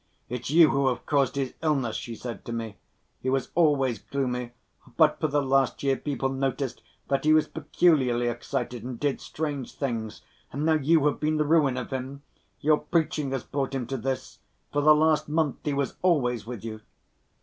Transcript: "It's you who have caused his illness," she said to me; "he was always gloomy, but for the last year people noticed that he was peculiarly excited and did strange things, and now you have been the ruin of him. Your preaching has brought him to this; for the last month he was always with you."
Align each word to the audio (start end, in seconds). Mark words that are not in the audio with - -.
"It's 0.29 0.49
you 0.49 0.71
who 0.71 0.87
have 0.87 1.05
caused 1.05 1.35
his 1.35 1.53
illness," 1.61 1.95
she 1.95 2.15
said 2.15 2.43
to 2.45 2.51
me; 2.51 2.77
"he 3.21 3.29
was 3.29 3.51
always 3.53 3.99
gloomy, 3.99 4.53
but 4.97 5.19
for 5.19 5.27
the 5.27 5.43
last 5.43 5.83
year 5.83 5.95
people 5.95 6.29
noticed 6.29 6.81
that 7.09 7.23
he 7.23 7.33
was 7.33 7.47
peculiarly 7.47 8.27
excited 8.27 8.81
and 8.83 8.99
did 8.99 9.21
strange 9.21 9.75
things, 9.75 10.23
and 10.51 10.65
now 10.65 10.73
you 10.73 11.05
have 11.05 11.19
been 11.19 11.37
the 11.37 11.45
ruin 11.45 11.77
of 11.77 11.91
him. 11.91 12.23
Your 12.61 12.79
preaching 12.79 13.29
has 13.29 13.43
brought 13.43 13.75
him 13.75 13.85
to 13.85 13.97
this; 13.97 14.39
for 14.73 14.81
the 14.81 14.95
last 14.95 15.29
month 15.29 15.57
he 15.63 15.73
was 15.75 15.95
always 16.01 16.47
with 16.47 16.65
you." 16.65 16.81